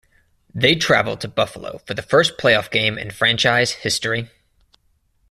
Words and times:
They 0.55 0.73
travelled 0.73 1.21
to 1.21 1.27
Buffalo 1.27 1.77
for 1.85 1.93
the 1.93 2.01
first 2.01 2.39
playoff 2.39 2.71
game 2.71 2.97
in 2.97 3.11
franchise 3.11 3.69
history. 3.69 4.31